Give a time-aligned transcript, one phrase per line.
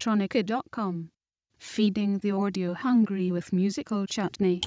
[0.00, 1.10] indianelectronica.com.
[1.58, 4.62] Feeding the audio hungry with musical chutney.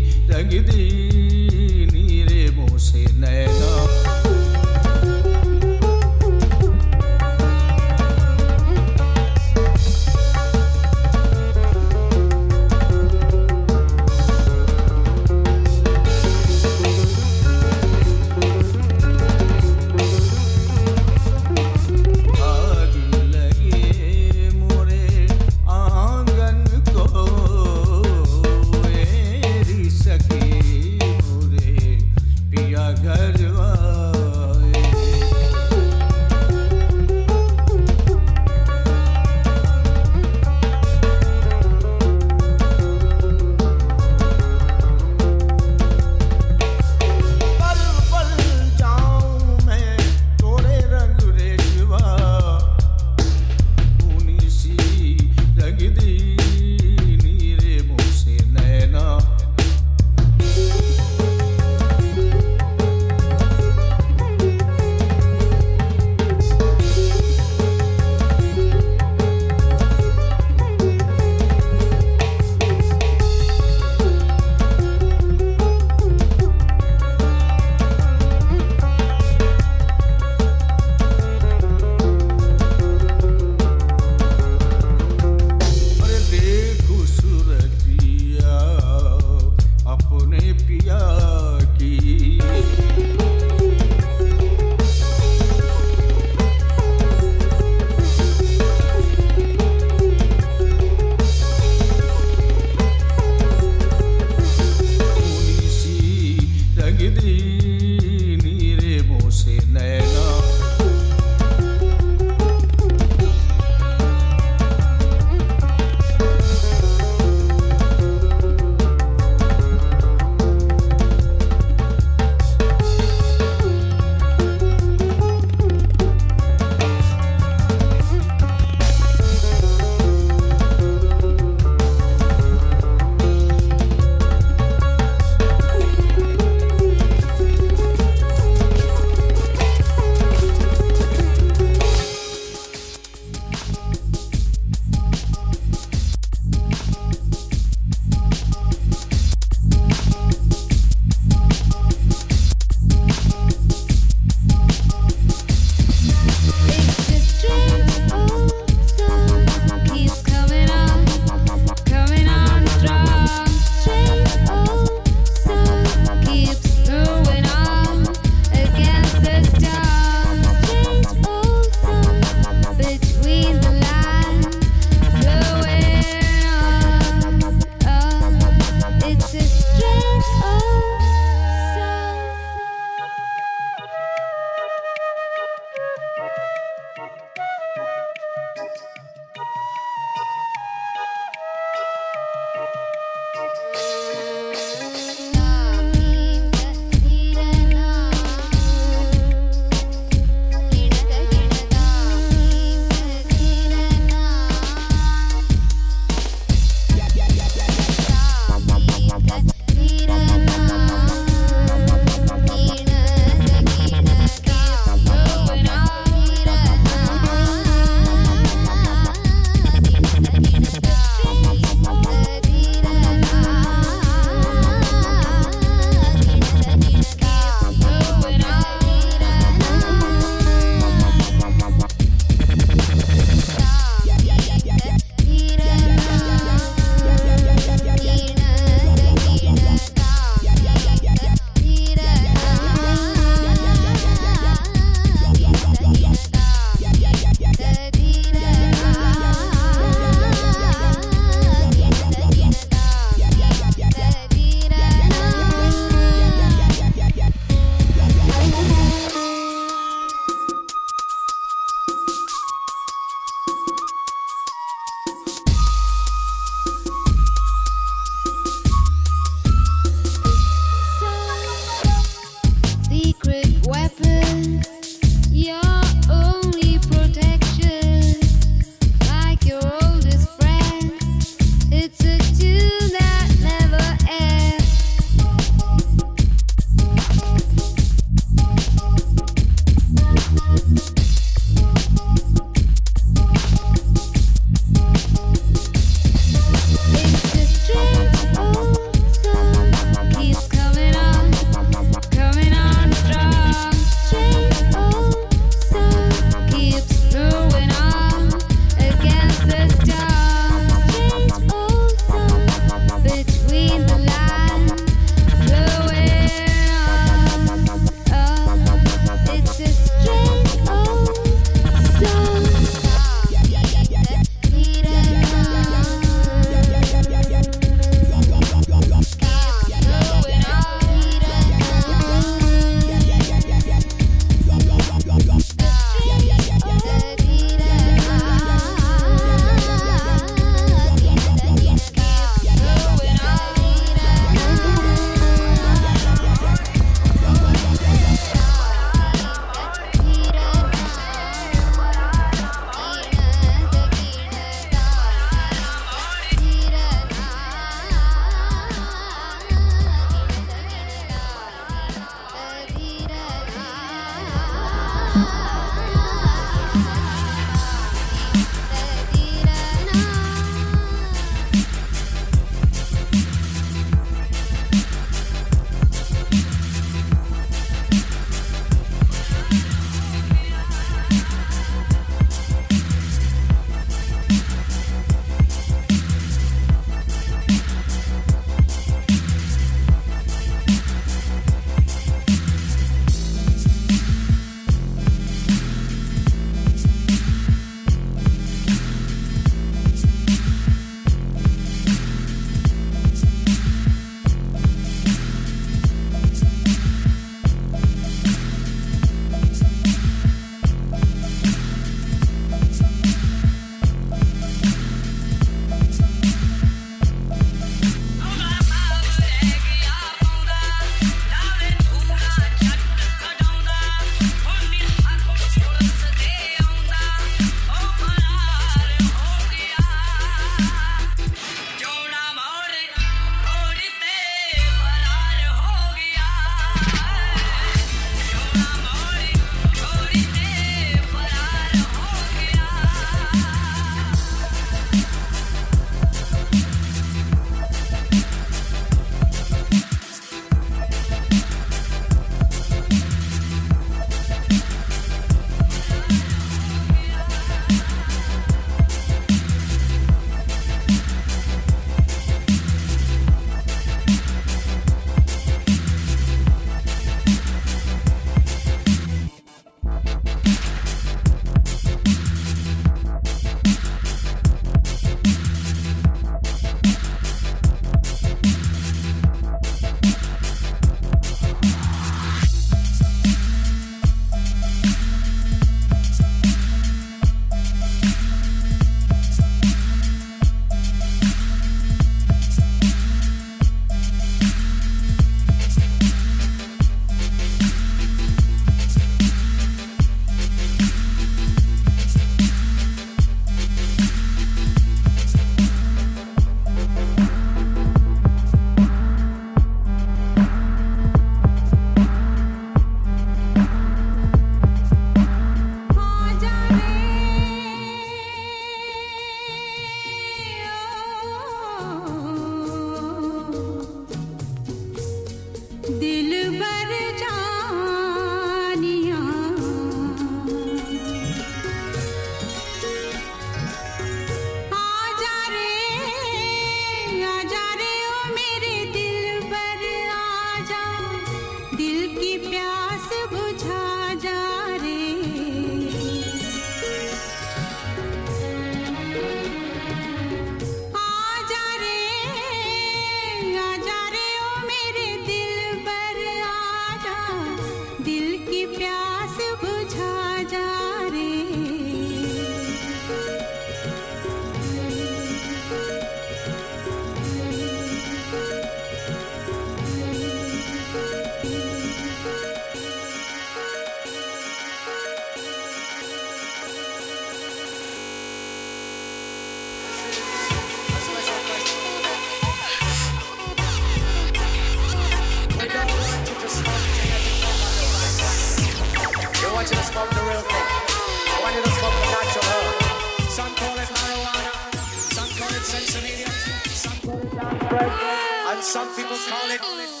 [598.51, 600.00] And some people call it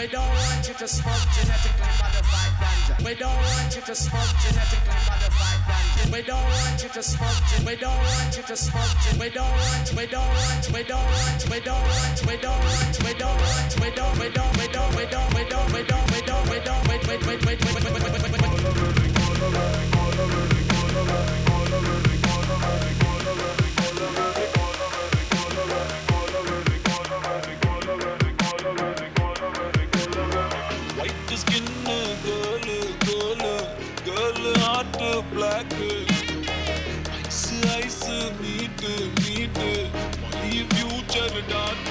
[0.00, 3.04] We don't want you to smoke genetically modified ganja.
[3.04, 6.10] We don't want you to smoke genetically modified ganja.
[6.10, 7.40] We don't want you to smoke.
[7.50, 8.96] gen- We don't want you to smoke.
[9.04, 9.92] gen- We don't want.
[9.92, 10.72] We don't want.
[10.72, 11.44] We don't want.
[11.52, 12.16] We don't want.
[12.24, 12.96] We don't want.
[13.04, 13.76] We don't want.
[13.76, 14.16] We don't.
[14.16, 14.56] We don't.
[14.56, 14.96] We don't.
[14.96, 15.34] We don't.
[15.36, 15.72] We don't.
[15.74, 16.08] We don't.
[16.08, 16.48] We don't.
[16.48, 16.88] We don't.
[16.88, 17.06] Wait.
[17.06, 17.26] Wait.
[17.26, 17.44] Wait.
[17.44, 17.49] Wait.
[41.50, 41.89] done.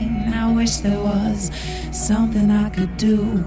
[0.00, 0.32] Pain.
[0.32, 1.50] I wish there was
[1.92, 3.44] something I could do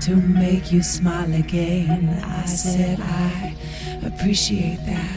[0.00, 2.08] to make you smile again.
[2.24, 3.56] I said, I
[4.04, 5.16] appreciate that.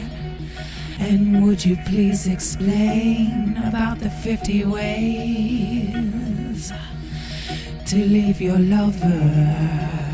[0.98, 5.92] And would you please explain about the 50 ways
[7.86, 10.07] to leave your lover?